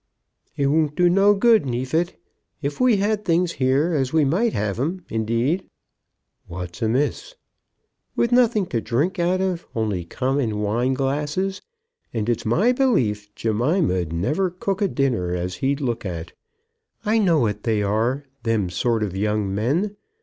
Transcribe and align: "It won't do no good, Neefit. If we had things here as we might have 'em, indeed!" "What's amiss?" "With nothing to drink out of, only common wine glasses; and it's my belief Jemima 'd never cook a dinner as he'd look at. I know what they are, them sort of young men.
"It 0.57 0.65
won't 0.65 0.95
do 0.95 1.11
no 1.11 1.35
good, 1.35 1.63
Neefit. 1.67 2.19
If 2.59 2.81
we 2.81 2.97
had 2.97 3.23
things 3.23 3.51
here 3.51 3.93
as 3.93 4.11
we 4.11 4.25
might 4.25 4.53
have 4.53 4.79
'em, 4.79 5.05
indeed!" 5.09 5.65
"What's 6.47 6.81
amiss?" 6.81 7.35
"With 8.15 8.31
nothing 8.31 8.65
to 8.73 8.81
drink 8.81 9.19
out 9.19 9.41
of, 9.41 9.67
only 9.75 10.03
common 10.05 10.57
wine 10.59 10.95
glasses; 10.95 11.61
and 12.11 12.27
it's 12.29 12.47
my 12.47 12.71
belief 12.71 13.29
Jemima 13.35 14.05
'd 14.05 14.11
never 14.11 14.49
cook 14.49 14.81
a 14.81 14.87
dinner 14.87 15.35
as 15.35 15.57
he'd 15.57 15.79
look 15.79 16.03
at. 16.03 16.33
I 17.05 17.19
know 17.19 17.37
what 17.41 17.61
they 17.61 17.83
are, 17.83 18.23
them 18.41 18.71
sort 18.71 19.03
of 19.03 19.15
young 19.15 19.53
men. 19.53 19.95